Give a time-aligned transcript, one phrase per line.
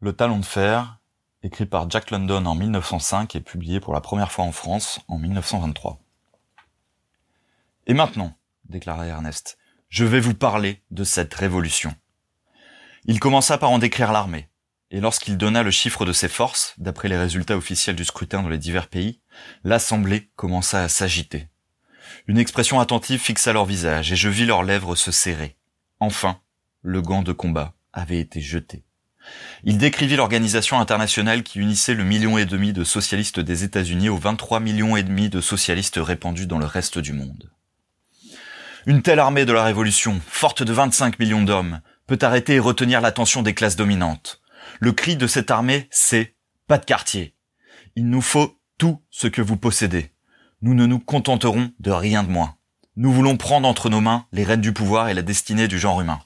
[0.00, 0.98] Le Talon de Fer,
[1.42, 5.16] écrit par Jack London en 1905 et publié pour la première fois en France en
[5.18, 5.98] 1923.
[7.86, 8.36] Et maintenant,
[8.68, 9.56] déclara Ernest,
[9.88, 11.94] je vais vous parler de cette révolution.
[13.06, 14.50] Il commença par en décrire l'armée,
[14.90, 18.50] et lorsqu'il donna le chiffre de ses forces, d'après les résultats officiels du scrutin dans
[18.50, 19.22] les divers pays,
[19.64, 21.48] l'Assemblée commença à s'agiter.
[22.26, 25.56] Une expression attentive fixa leur visage, et je vis leurs lèvres se serrer.
[26.00, 26.42] Enfin,
[26.82, 28.85] le gant de combat avait été jeté.
[29.64, 34.16] Il décrivit l'organisation internationale qui unissait le million et demi de socialistes des États-Unis aux
[34.16, 37.50] 23 millions et demi de socialistes répandus dans le reste du monde.
[38.86, 43.00] Une telle armée de la Révolution, forte de 25 millions d'hommes, peut arrêter et retenir
[43.00, 44.40] l'attention des classes dominantes.
[44.78, 46.36] Le cri de cette armée, c'est
[46.68, 47.34] pas de quartier.
[47.96, 50.12] Il nous faut tout ce que vous possédez.
[50.62, 52.56] Nous ne nous contenterons de rien de moins.
[52.94, 56.00] Nous voulons prendre entre nos mains les rênes du pouvoir et la destinée du genre
[56.00, 56.20] humain.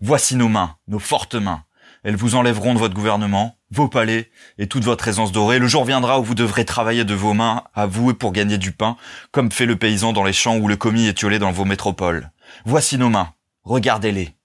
[0.00, 1.64] Voici nos mains, nos fortes mains.
[2.06, 5.58] Elles vous enlèveront de votre gouvernement, vos palais et toute votre aisance dorée.
[5.58, 8.58] Le jour viendra où vous devrez travailler de vos mains à vous et pour gagner
[8.58, 8.96] du pain,
[9.32, 12.30] comme fait le paysan dans les champs ou le commis étiolé dans vos métropoles.
[12.64, 13.34] Voici nos mains.
[13.64, 14.36] Regardez-les.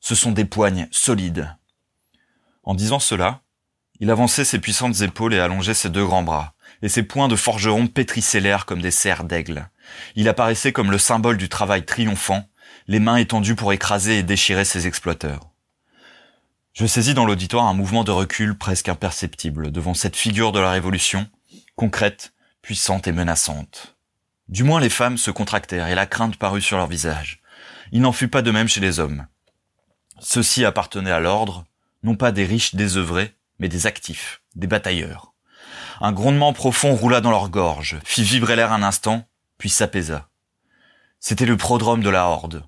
[0.00, 1.54] Ce sont des poignes solides.
[2.64, 3.40] En disant cela,
[4.00, 7.36] il avançait ses puissantes épaules et allongeait ses deux grands bras, et ses poings de
[7.36, 9.70] forgeron pétrissaient l'air comme des serres d'aigle.
[10.16, 12.48] Il apparaissait comme le symbole du travail triomphant,
[12.88, 15.52] les mains étendues pour écraser et déchirer ses exploiteurs.
[16.76, 20.72] Je saisis dans l'auditoire un mouvement de recul presque imperceptible devant cette figure de la
[20.72, 21.26] Révolution,
[21.74, 23.96] concrète, puissante et menaçante.
[24.50, 27.40] Du moins les femmes se contractèrent et la crainte parut sur leur visage.
[27.92, 29.26] Il n'en fut pas de même chez les hommes.
[30.20, 31.64] Ceux-ci appartenaient à l'ordre,
[32.02, 35.32] non pas des riches désœuvrés, mais des actifs, des batailleurs.
[36.02, 40.28] Un grondement profond roula dans leur gorge, fit vibrer l'air un instant, puis s'apaisa.
[41.20, 42.64] C'était le prodrome de la horde,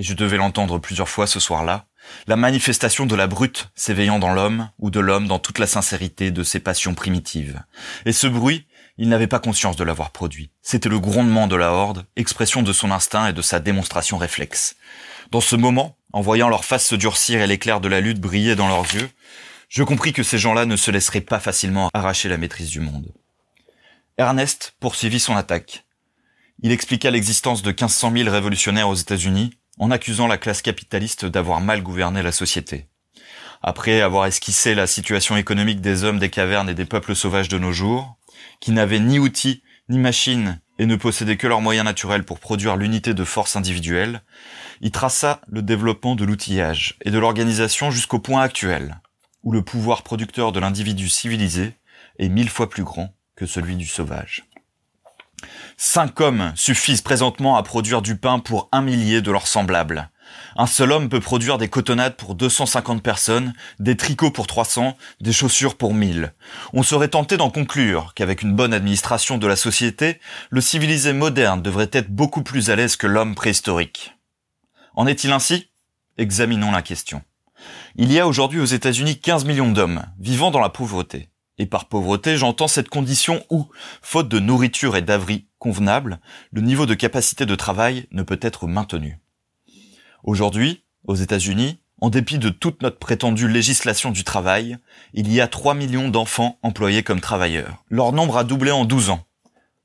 [0.00, 1.84] et je devais l'entendre plusieurs fois ce soir-là,
[2.26, 6.30] la manifestation de la brute s'éveillant dans l'homme, ou de l'homme dans toute la sincérité
[6.30, 7.62] de ses passions primitives.
[8.06, 10.52] Et ce bruit, il n'avait pas conscience de l'avoir produit.
[10.62, 14.76] C'était le grondement de la horde, expression de son instinct et de sa démonstration réflexe.
[15.32, 18.56] Dans ce moment, en voyant leurs faces se durcir et l'éclair de la lutte briller
[18.56, 19.10] dans leurs yeux,
[19.68, 23.12] je compris que ces gens-là ne se laisseraient pas facilement arracher la maîtrise du monde.
[24.16, 25.84] Ernest poursuivit son attaque.
[26.62, 29.50] Il expliqua l'existence de 1500 000 révolutionnaires aux États-Unis
[29.80, 32.86] en accusant la classe capitaliste d'avoir mal gouverné la société.
[33.62, 37.58] Après avoir esquissé la situation économique des hommes des cavernes et des peuples sauvages de
[37.58, 38.16] nos jours,
[38.60, 42.76] qui n'avaient ni outils ni machines et ne possédaient que leurs moyens naturels pour produire
[42.76, 44.22] l'unité de force individuelle,
[44.82, 49.00] il traça le développement de l'outillage et de l'organisation jusqu'au point actuel,
[49.42, 51.72] où le pouvoir producteur de l'individu civilisé
[52.18, 54.44] est mille fois plus grand que celui du sauvage.
[55.76, 60.10] Cinq hommes suffisent présentement à produire du pain pour un millier de leurs semblables.
[60.56, 65.32] Un seul homme peut produire des cotonnades pour 250 personnes, des tricots pour 300, des
[65.32, 66.34] chaussures pour 1000.
[66.72, 70.20] On serait tenté d'en conclure qu'avec une bonne administration de la société,
[70.50, 74.14] le civilisé moderne devrait être beaucoup plus à l'aise que l'homme préhistorique.
[74.94, 75.70] En est-il ainsi?
[76.18, 77.22] Examinons la question.
[77.96, 81.30] Il y a aujourd'hui aux États-Unis 15 millions d'hommes vivant dans la pauvreté.
[81.60, 83.66] Et par pauvreté, j'entends cette condition où,
[84.00, 86.18] faute de nourriture et d'abri convenables,
[86.52, 89.20] le niveau de capacité de travail ne peut être maintenu.
[90.24, 94.78] Aujourd'hui, aux États-Unis, en dépit de toute notre prétendue législation du travail,
[95.12, 97.84] il y a 3 millions d'enfants employés comme travailleurs.
[97.90, 99.26] Leur nombre a doublé en 12 ans.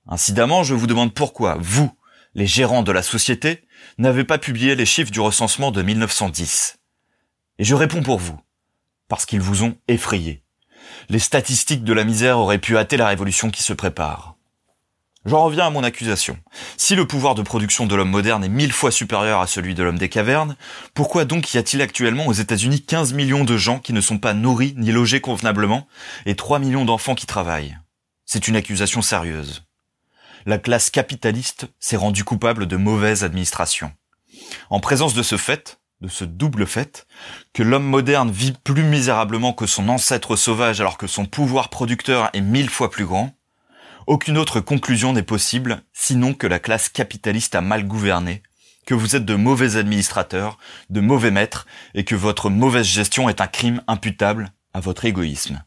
[0.07, 1.91] Incidemment, je vous demande pourquoi, vous,
[2.35, 6.79] les gérants de la société, n'avez pas publié les chiffres du recensement de 1910.
[7.59, 8.39] Et je réponds pour vous.
[9.09, 10.44] Parce qu'ils vous ont effrayé
[11.09, 14.35] les statistiques de la misère auraient pu hâter la révolution qui se prépare.
[15.25, 16.37] J'en reviens à mon accusation.
[16.77, 19.81] Si le pouvoir de production de l'homme moderne est mille fois supérieur à celui de
[19.81, 20.55] l'homme des cavernes,
[20.93, 24.35] pourquoi donc y a-t-il actuellement aux États-Unis 15 millions de gens qui ne sont pas
[24.35, 25.87] nourris ni logés convenablement
[26.27, 27.79] et 3 millions d'enfants qui travaillent?
[28.25, 29.63] C'est une accusation sérieuse.
[30.45, 33.91] La classe capitaliste s'est rendue coupable de mauvaise administration.
[34.69, 37.07] En présence de ce fait, de ce double fait,
[37.53, 42.29] que l'homme moderne vit plus misérablement que son ancêtre sauvage alors que son pouvoir producteur
[42.33, 43.35] est mille fois plus grand,
[44.07, 48.43] aucune autre conclusion n'est possible sinon que la classe capitaliste a mal gouverné,
[48.85, 50.59] que vous êtes de mauvais administrateurs,
[50.91, 51.65] de mauvais maîtres,
[51.95, 55.63] et que votre mauvaise gestion est un crime imputable à votre égoïsme.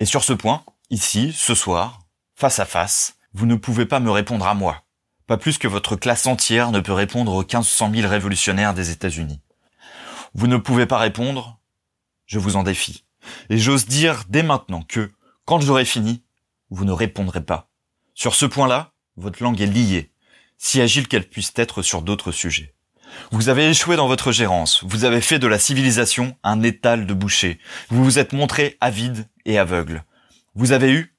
[0.00, 2.00] Et sur ce point, ici, ce soir,
[2.34, 4.82] face à face, vous ne pouvez pas me répondre à moi,
[5.28, 9.40] pas plus que votre classe entière ne peut répondre aux 1500 000 révolutionnaires des États-Unis.
[10.34, 11.60] Vous ne pouvez pas répondre,
[12.26, 13.04] je vous en défie.
[13.50, 15.12] Et j'ose dire dès maintenant que,
[15.44, 16.24] quand j'aurai fini,
[16.70, 17.70] vous ne répondrez pas.
[18.14, 20.10] Sur ce point-là, votre langue est liée,
[20.58, 22.74] si agile qu'elle puisse être sur d'autres sujets.
[23.30, 27.14] Vous avez échoué dans votre gérance, vous avez fait de la civilisation un étal de
[27.14, 27.60] boucher,
[27.90, 30.04] vous vous êtes montré avide et aveugle.
[30.56, 31.16] Vous avez eu,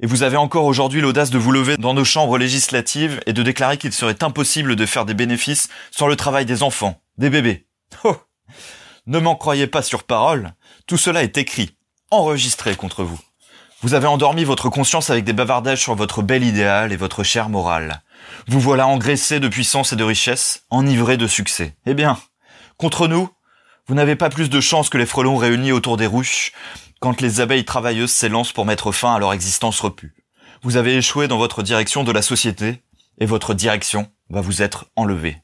[0.00, 3.42] et vous avez encore aujourd'hui l'audace de vous lever dans nos chambres législatives et de
[3.42, 7.66] déclarer qu'il serait impossible de faire des bénéfices sans le travail des enfants, des bébés.
[9.06, 10.54] Ne m'en croyez pas sur parole,
[10.86, 11.76] tout cela est écrit,
[12.10, 13.18] enregistré contre vous.
[13.82, 17.50] Vous avez endormi votre conscience avec des bavardages sur votre bel idéal et votre chair
[17.50, 18.02] morale.
[18.48, 21.76] Vous voilà engraissé de puissance et de richesse, enivré de succès.
[21.84, 22.18] Eh bien,
[22.78, 23.28] contre nous,
[23.86, 26.52] vous n'avez pas plus de chance que les frelons réunis autour des ruches
[27.00, 30.14] quand les abeilles travailleuses s'élancent pour mettre fin à leur existence repue.
[30.62, 32.82] Vous avez échoué dans votre direction de la société,
[33.18, 35.43] et votre direction va vous être enlevée.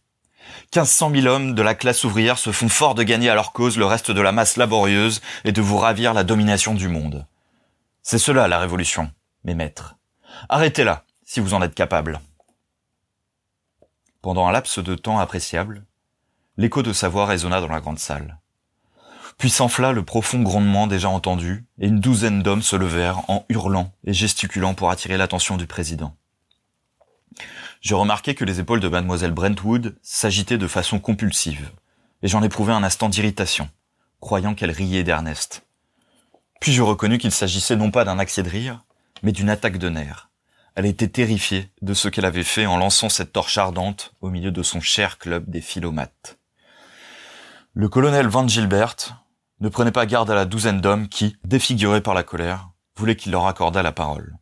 [0.73, 3.77] 1500 000 hommes de la classe ouvrière se font fort de gagner à leur cause
[3.77, 7.27] le reste de la masse laborieuse et de vous ravir la domination du monde.
[8.03, 9.11] C'est cela la révolution,
[9.45, 9.97] mes maîtres.
[10.49, 12.21] Arrêtez-la, si vous en êtes capable.
[14.23, 15.85] Pendant un laps de temps appréciable,
[16.57, 18.39] l'écho de sa voix résonna dans la grande salle.
[19.39, 23.93] Puis s'enfla le profond grondement déjà entendu, et une douzaine d'hommes se levèrent en hurlant
[24.05, 26.15] et gesticulant pour attirer l'attention du président.
[27.81, 31.71] Je remarquai que les épaules de mademoiselle Brentwood s'agitaient de façon compulsive,
[32.23, 33.71] et j'en éprouvai un instant d'irritation,
[34.21, 35.67] croyant qu'elle riait d'Ernest.
[36.61, 38.85] Puis je reconnus qu'il s'agissait non pas d'un accès de rire,
[39.23, 40.29] mais d'une attaque de nerfs.
[40.75, 44.50] Elle était terrifiée de ce qu'elle avait fait en lançant cette torche ardente au milieu
[44.50, 46.38] de son cher club des philomates.
[47.73, 49.25] Le colonel Van Gilbert
[49.61, 53.32] ne prenait pas garde à la douzaine d'hommes qui, défigurés par la colère, voulaient qu'il
[53.32, 54.37] leur accordât la parole.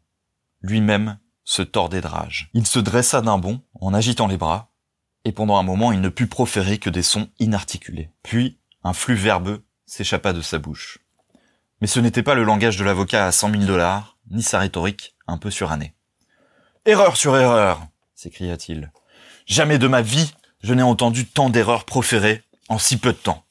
[0.61, 1.19] Lui-même
[1.49, 2.51] se tordait de rage.
[2.53, 4.71] Il se dressa d'un bond en agitant les bras,
[5.25, 8.11] et pendant un moment il ne put proférer que des sons inarticulés.
[8.23, 10.99] Puis un flux verbeux s'échappa de sa bouche.
[11.81, 15.17] Mais ce n'était pas le langage de l'avocat à cent mille dollars, ni sa rhétorique
[15.27, 15.95] un peu surannée.
[16.85, 17.81] Erreur sur erreur,
[18.15, 18.93] s'écria-t-il.
[19.47, 20.31] Jamais de ma vie
[20.63, 23.47] je n'ai entendu tant d'erreurs proférées en si peu de temps.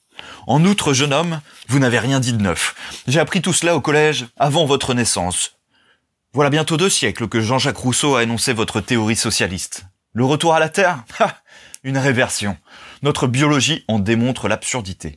[0.45, 2.75] En outre, jeune homme, vous n'avez rien dit de neuf.
[3.07, 5.56] J'ai appris tout cela au collège avant votre naissance.
[6.37, 9.87] Voilà bientôt deux siècles que Jean-Jacques Rousseau a énoncé votre théorie socialiste.
[10.13, 11.03] Le retour à la Terre?
[11.83, 12.57] Une réversion.
[13.01, 15.15] Notre biologie en démontre l'absurdité.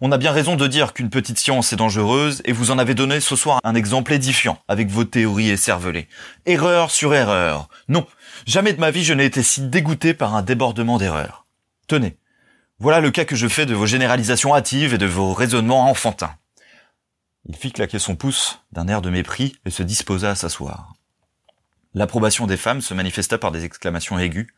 [0.00, 2.94] On a bien raison de dire qu'une petite science est dangereuse, et vous en avez
[2.94, 6.06] donné ce soir un exemple édifiant avec vos théories écervelées.
[6.46, 7.68] Erreur sur erreur.
[7.88, 8.06] Non,
[8.46, 11.44] jamais de ma vie je n'ai été si dégoûté par un débordement d'erreurs.
[11.88, 12.18] Tenez,
[12.78, 16.36] voilà le cas que je fais de vos généralisations hâtives et de vos raisonnements enfantins.
[17.48, 20.94] Il fit claquer son pouce d'un air de mépris et se disposa à s'asseoir.
[21.94, 24.48] L'approbation des femmes se manifesta par des exclamations aiguës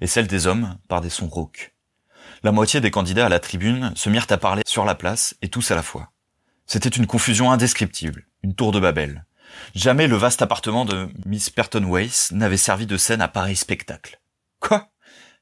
[0.00, 1.74] et celle des hommes par des sons rauques.
[2.42, 5.48] La moitié des candidats à la tribune se mirent à parler sur la place et
[5.48, 6.12] tous à la fois.
[6.66, 9.24] C'était une confusion indescriptible, une tour de Babel.
[9.74, 14.20] Jamais le vaste appartement de Miss Perton Weiss n'avait servi de scène à pareil spectacle.
[14.60, 14.88] Quoi?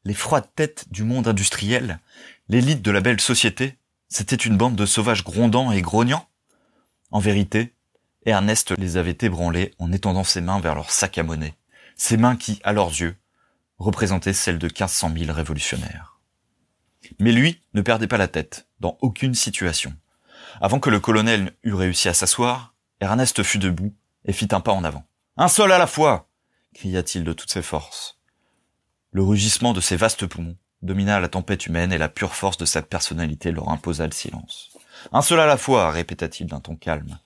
[0.04, 2.00] Les froides têtes du monde industriel,
[2.48, 3.78] l'élite de la belle société,
[4.08, 6.28] c'était une bande de sauvages grondants et grognants?
[7.14, 7.72] En vérité,
[8.26, 11.54] Ernest les avait ébranlés en étendant ses mains vers leur sac à monnaie,
[11.94, 13.16] ses mains qui, à leurs yeux,
[13.78, 16.18] représentaient celles de 1500 000 révolutionnaires.
[17.20, 19.94] Mais lui ne perdait pas la tête, dans aucune situation.
[20.60, 23.94] Avant que le colonel eût réussi à s'asseoir, Ernest fut debout
[24.24, 25.04] et fit un pas en avant.
[25.36, 26.28] Un seul à la fois
[26.74, 28.18] cria-t-il de toutes ses forces.
[29.12, 32.64] Le rugissement de ses vastes poumons domina la tempête humaine et la pure force de
[32.64, 34.73] sa personnalité leur imposa le silence.
[35.12, 37.18] Un seul à la fois, répéta-t-il d'un ton calme.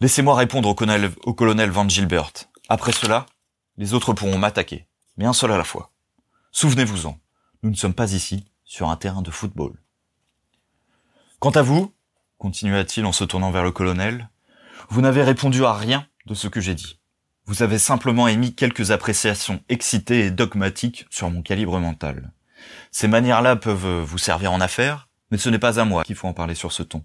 [0.00, 0.74] Laissez-moi répondre au
[1.34, 2.32] colonel, Van Gilbert.
[2.68, 3.26] Après cela,
[3.76, 5.90] les autres pourront m'attaquer, mais un seul à la fois.
[6.52, 7.18] Souvenez-vous-en,
[7.62, 9.74] nous ne sommes pas ici sur un terrain de football.
[11.40, 11.92] Quant à vous,
[12.38, 14.28] continua-t-il en se tournant vers le colonel,
[14.88, 16.98] vous n'avez répondu à rien de ce que j'ai dit.
[17.46, 22.32] Vous avez simplement émis quelques appréciations excitées et dogmatiques sur mon calibre mental.
[22.90, 26.28] Ces manières-là peuvent vous servir en affaires, mais ce n'est pas à moi qu'il faut
[26.28, 27.04] en parler sur ce ton.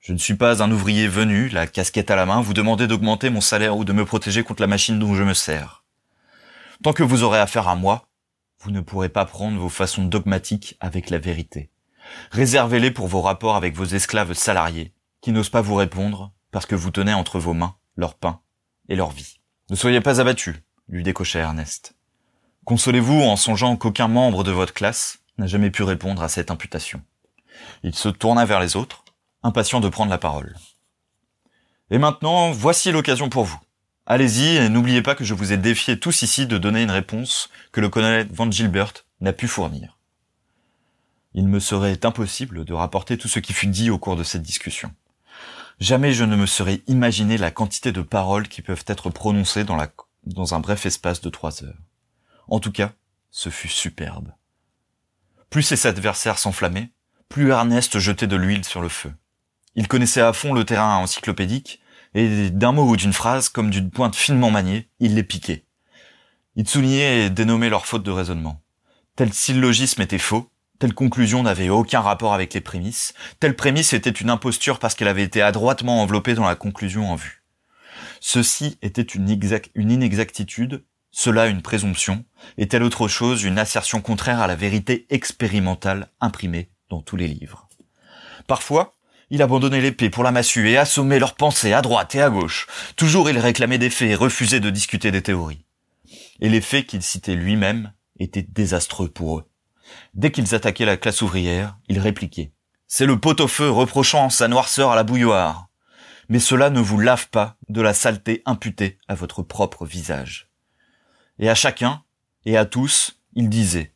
[0.00, 3.30] Je ne suis pas un ouvrier venu, la casquette à la main, vous demander d'augmenter
[3.30, 5.82] mon salaire ou de me protéger contre la machine dont je me sers.
[6.82, 8.06] Tant que vous aurez affaire à moi,
[8.60, 11.70] vous ne pourrez pas prendre vos façons dogmatiques avec la vérité.
[12.32, 16.74] Réservez-les pour vos rapports avec vos esclaves salariés, qui n'osent pas vous répondre parce que
[16.74, 18.40] vous tenez entre vos mains leur pain
[18.88, 19.40] et leur vie.
[19.70, 21.94] Ne soyez pas abattu, lui décocha Ernest.
[22.64, 27.02] Consolez-vous en songeant qu'aucun membre de votre classe n'a jamais pu répondre à cette imputation.
[27.82, 29.04] Il se tourna vers les autres,
[29.42, 30.54] impatient de prendre la parole.
[31.90, 33.60] Et maintenant, voici l'occasion pour vous.
[34.06, 37.48] Allez-y et n'oubliez pas que je vous ai défié tous ici de donner une réponse
[37.72, 39.98] que le colonel Van Gilbert n'a pu fournir.
[41.32, 44.42] Il me serait impossible de rapporter tout ce qui fut dit au cours de cette
[44.42, 44.92] discussion.
[45.80, 49.78] Jamais je ne me serais imaginé la quantité de paroles qui peuvent être prononcées dans,
[50.24, 51.80] dans un bref espace de trois heures.
[52.48, 52.92] En tout cas,
[53.30, 54.32] ce fut superbe.
[55.50, 56.90] Plus ses adversaires s'enflammaient,
[57.28, 59.12] plus Ernest jetait de l'huile sur le feu.
[59.74, 61.80] Il connaissait à fond le terrain encyclopédique,
[62.14, 65.64] et d'un mot ou d'une phrase, comme d'une pointe finement maniée, il les piquait.
[66.54, 68.62] Il soulignait et dénommait leurs fautes de raisonnement.
[69.16, 74.10] Tel syllogisme était faux, telle conclusion n'avait aucun rapport avec les prémices, telle prémisse était
[74.10, 77.42] une imposture parce qu'elle avait été adroitement enveloppée dans la conclusion en vue.
[78.20, 79.38] Ceci était une,
[79.74, 82.24] une inexactitude, cela une présomption,
[82.58, 87.28] et telle autre chose une assertion contraire à la vérité expérimentale imprimée dans tous les
[87.28, 87.68] livres.
[88.46, 88.96] Parfois,
[89.30, 92.66] il abandonnait l'épée pour la massue et assommait leurs pensées à droite et à gauche.
[92.96, 95.64] Toujours il réclamait des faits et refusait de discuter des théories.
[96.40, 99.50] Et les faits qu'il citait lui-même étaient désastreux pour eux.
[100.14, 102.52] Dès qu'ils attaquaient la classe ouvrière, il répliquait.
[102.86, 105.68] C'est le pot-au-feu reprochant sa noirceur à la bouilloire.
[106.28, 110.50] Mais cela ne vous lave pas de la saleté imputée à votre propre visage.
[111.38, 112.02] Et à chacun,
[112.44, 113.93] et à tous, il disait,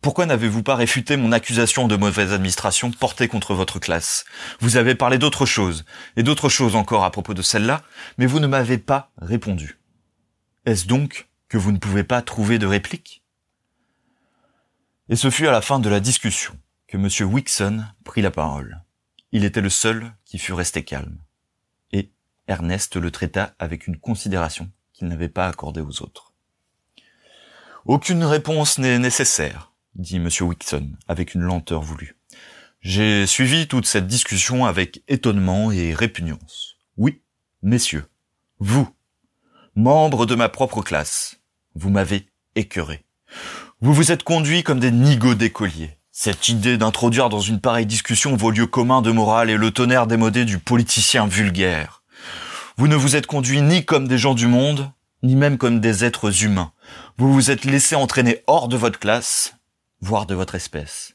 [0.00, 4.24] pourquoi n'avez-vous pas réfuté mon accusation de mauvaise administration portée contre votre classe?
[4.60, 5.84] Vous avez parlé d'autre chose,
[6.16, 7.82] et d'autres choses encore à propos de celle-là,
[8.18, 9.78] mais vous ne m'avez pas répondu.
[10.66, 13.22] Est-ce donc que vous ne pouvez pas trouver de réplique?
[15.08, 16.58] Et ce fut à la fin de la discussion
[16.88, 17.08] que M.
[17.32, 18.82] Wixon prit la parole.
[19.32, 21.18] Il était le seul qui fut resté calme.
[21.92, 22.10] Et
[22.48, 26.32] Ernest le traita avec une considération qu'il n'avait pas accordée aux autres.
[27.84, 30.28] Aucune réponse n'est nécessaire, dit M.
[30.40, 32.16] Wixon, avec une lenteur voulue.
[32.80, 36.76] J'ai suivi toute cette discussion avec étonnement et répugnance.
[36.96, 37.22] Oui,
[37.62, 38.04] messieurs,
[38.58, 38.88] vous,
[39.74, 41.40] membres de ma propre classe,
[41.74, 43.04] vous m'avez écœuré.
[43.80, 45.98] Vous vous êtes conduits comme des nigauds d'écoliers.
[46.12, 50.06] Cette idée d'introduire dans une pareille discussion vos lieux communs de morale et le tonnerre
[50.06, 52.02] démodé du politicien vulgaire.
[52.76, 54.90] Vous ne vous êtes conduits ni comme des gens du monde,
[55.22, 56.72] ni même comme des êtres humains.
[57.18, 59.54] Vous vous êtes laissé entraîner hors de votre classe,
[60.00, 61.14] voire de votre espèce.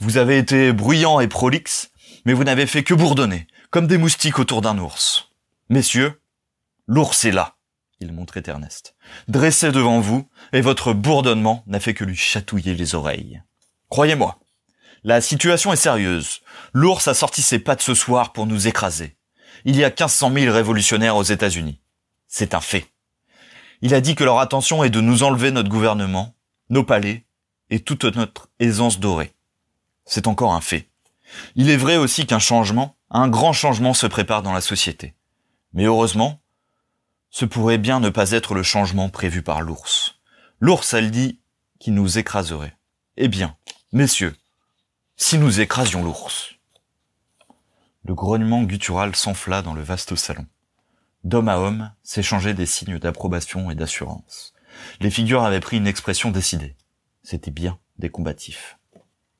[0.00, 1.90] Vous avez été bruyant et prolixe,
[2.24, 5.30] mais vous n'avez fait que bourdonner, comme des moustiques autour d'un ours.
[5.68, 6.20] Messieurs,
[6.86, 7.56] l'ours est là,
[8.00, 8.94] il montrait Ernest,
[9.28, 13.42] dressé devant vous, et votre bourdonnement n'a fait que lui chatouiller les oreilles.
[13.88, 14.38] Croyez-moi,
[15.04, 16.40] la situation est sérieuse.
[16.72, 19.16] L'ours a sorti ses pattes ce soir pour nous écraser.
[19.64, 21.80] Il y a 1500 000 révolutionnaires aux États-Unis.
[22.28, 22.86] C'est un fait.
[23.80, 26.36] Il a dit que leur attention est de nous enlever notre gouvernement,
[26.70, 27.26] nos palais
[27.72, 29.32] et toute notre aisance dorée.
[30.04, 30.90] C'est encore un fait.
[31.56, 35.14] Il est vrai aussi qu'un changement, un grand changement se prépare dans la société.
[35.72, 36.42] Mais heureusement,
[37.30, 40.16] ce pourrait bien ne pas être le changement prévu par l'ours.
[40.60, 41.40] L'ours, elle dit,
[41.80, 42.76] qui nous écraserait.
[43.16, 43.56] Eh bien,
[43.90, 44.36] messieurs,
[45.16, 46.56] si nous écrasions l'ours.
[48.04, 50.46] Le grognement guttural s'enfla dans le vaste salon.
[51.24, 54.52] D'homme à homme s'échangeaient des signes d'approbation et d'assurance.
[55.00, 56.76] Les figures avaient pris une expression décidée
[57.22, 58.78] c'était bien des combatifs.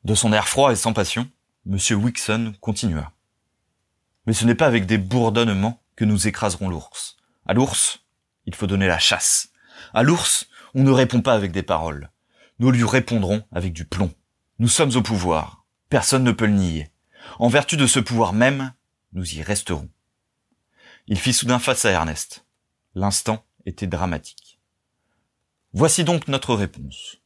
[0.04, 1.30] De son air froid et sans passion,
[1.66, 1.78] M.
[2.02, 3.12] Wixon continua.
[4.26, 7.16] Mais ce n'est pas avec des bourdonnements que nous écraserons l'ours.
[7.46, 8.00] À l'ours,
[8.46, 9.50] il faut donner la chasse.
[9.94, 12.10] À l'ours, on ne répond pas avec des paroles.
[12.58, 14.12] Nous lui répondrons avec du plomb.
[14.58, 15.64] Nous sommes au pouvoir.
[15.88, 16.90] Personne ne peut le nier.
[17.38, 18.72] En vertu de ce pouvoir même,
[19.12, 19.88] nous y resterons.
[21.06, 22.46] Il fit soudain face à Ernest.
[22.94, 24.60] L'instant était dramatique.
[25.72, 27.21] Voici donc notre réponse.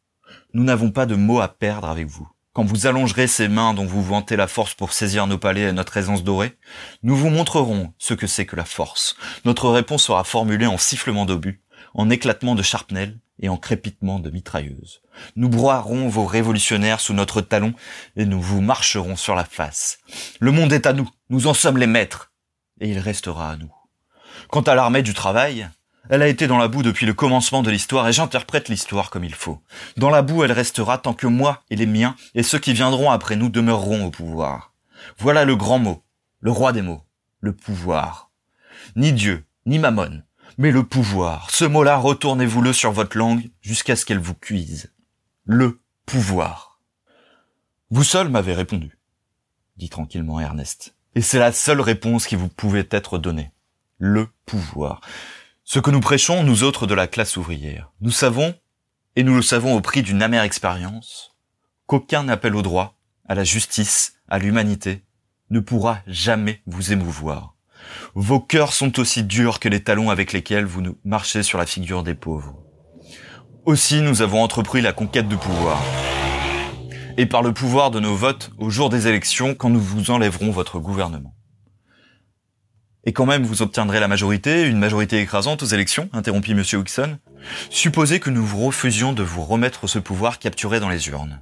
[0.52, 2.28] Nous n'avons pas de mots à perdre avec vous.
[2.52, 5.72] Quand vous allongerez ces mains dont vous vantez la force pour saisir nos palais et
[5.72, 6.56] notre aisance dorée,
[7.02, 9.14] nous vous montrerons ce que c'est que la force.
[9.44, 11.60] Notre réponse sera formulée en sifflement d'obus,
[11.92, 15.02] en éclatement de charpnel et en crépitement de mitrailleuses.
[15.36, 17.74] Nous broierons vos révolutionnaires sous notre talon
[18.16, 19.98] et nous vous marcherons sur la face.
[20.40, 22.32] Le monde est à nous, nous en sommes les maîtres,
[22.80, 23.72] et il restera à nous.
[24.48, 25.68] Quant à l'armée du travail,
[26.08, 29.24] elle a été dans la boue depuis le commencement de l'histoire et j'interprète l'histoire comme
[29.24, 29.60] il faut.
[29.96, 33.10] Dans la boue, elle restera tant que moi et les miens et ceux qui viendront
[33.10, 34.72] après nous demeureront au pouvoir.
[35.18, 36.02] Voilà le grand mot,
[36.40, 37.02] le roi des mots,
[37.40, 38.30] le pouvoir.
[38.94, 40.22] Ni Dieu, ni Mammon,
[40.58, 41.50] mais le pouvoir.
[41.50, 44.92] Ce mot-là, retournez-vous-le sur votre langue jusqu'à ce qu'elle vous cuise.
[45.44, 46.80] Le pouvoir.
[47.90, 48.98] Vous seul m'avez répondu,
[49.76, 50.94] dit tranquillement Ernest.
[51.14, 53.50] Et c'est la seule réponse qui vous pouvait être donnée.
[53.98, 55.00] Le pouvoir.
[55.68, 58.54] Ce que nous prêchons, nous autres de la classe ouvrière, nous savons,
[59.16, 61.34] et nous le savons au prix d'une amère expérience,
[61.86, 62.94] qu'aucun appel au droit,
[63.26, 65.02] à la justice, à l'humanité,
[65.50, 67.56] ne pourra jamais vous émouvoir.
[68.14, 72.04] Vos cœurs sont aussi durs que les talons avec lesquels vous marchez sur la figure
[72.04, 72.62] des pauvres.
[73.64, 75.82] Aussi nous avons entrepris la conquête de pouvoir.
[77.16, 80.52] Et par le pouvoir de nos votes au jour des élections quand nous vous enlèverons
[80.52, 81.35] votre gouvernement.
[83.08, 86.64] Et quand même, vous obtiendrez la majorité, une majorité écrasante aux élections, interrompit M.
[86.72, 87.18] Wilson.
[87.70, 91.40] Supposez que nous vous refusions de vous remettre ce pouvoir capturé dans les urnes.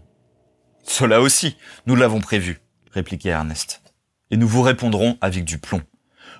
[0.84, 1.56] Cela aussi,
[1.86, 2.60] nous l'avons prévu,
[2.92, 3.82] répliquait Ernest.
[4.30, 5.80] Et nous vous répondrons avec du plomb.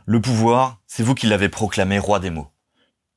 [0.05, 2.51] Le pouvoir, c'est vous qui l'avez proclamé roi des mots.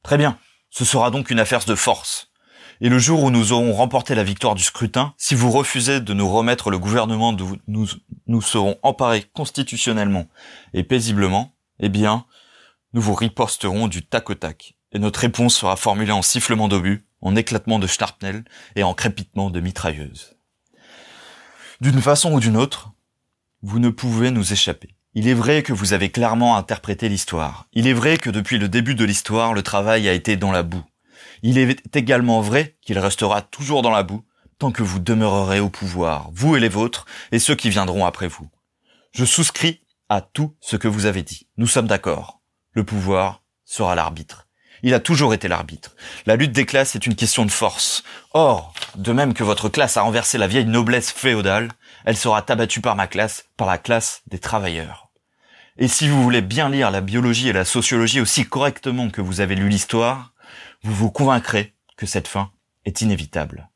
[0.02, 2.32] Très bien, ce sera donc une affaire de force.
[2.80, 6.14] Et le jour où nous aurons remporté la victoire du scrutin, si vous refusez de
[6.14, 7.36] nous remettre le gouvernement
[7.68, 7.88] nous,
[8.28, 10.28] nous serons emparés constitutionnellement
[10.74, 12.26] et paisiblement, eh bien,
[12.94, 14.76] nous vous riposterons du tac au tac.
[14.92, 19.50] Et notre réponse sera formulée en sifflement d'obus, en éclatement de schnarpnel et en crépitement
[19.50, 20.36] de mitrailleuse.
[21.82, 22.92] D'une façon ou d'une autre,
[23.62, 24.96] vous ne pouvez nous échapper.
[25.14, 27.68] Il est vrai que vous avez clairement interprété l'histoire.
[27.74, 30.64] Il est vrai que depuis le début de l'histoire, le travail a été dans la
[30.64, 30.84] boue.
[31.44, 34.24] Il est également vrai qu'il restera toujours dans la boue
[34.60, 38.28] tant que vous demeurerez au pouvoir, vous et les vôtres, et ceux qui viendront après
[38.28, 38.50] vous.
[39.12, 41.48] Je souscris à tout ce que vous avez dit.
[41.58, 42.40] Nous sommes d'accord.
[42.74, 44.48] Le pouvoir sera l'arbitre.
[44.84, 45.96] Il a toujours été l'arbitre.
[46.26, 48.04] La lutte des classes est une question de force.
[48.34, 51.72] Or, de même que votre classe a renversé la vieille noblesse féodale,
[52.06, 55.10] elle sera abattue par ma classe, par la classe des travailleurs.
[55.80, 59.42] Et si vous voulez bien lire la biologie et la sociologie aussi correctement que vous
[59.42, 60.34] avez lu l'histoire,
[60.84, 62.52] vous vous convaincrez que cette fin
[62.86, 63.70] est inévitable.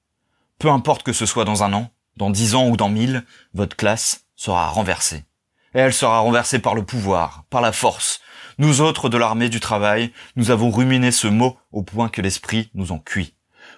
[0.59, 3.75] Peu importe que ce soit dans un an, dans dix ans ou dans mille, votre
[3.75, 5.25] classe sera renversée.
[5.73, 8.21] Et elle sera renversée par le pouvoir, par la force.
[8.57, 12.69] Nous autres de l'armée du travail, nous avons ruminé ce mot au point que l'esprit
[12.73, 13.35] nous en cuit.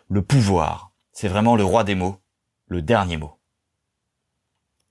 [0.09, 2.19] Le pouvoir, c'est vraiment le roi des mots,
[2.67, 3.39] le dernier mot.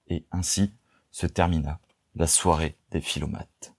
[0.08, 0.72] Et ainsi
[1.10, 1.80] se termina
[2.14, 3.74] la soirée des philomates.